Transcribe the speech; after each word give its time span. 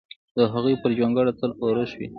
د 0.37 0.39
هغوی 0.53 0.75
پر 0.81 0.91
جونګړه 0.97 1.31
تل 1.39 1.51
اورښت 1.61 1.93
وي! 1.97 2.07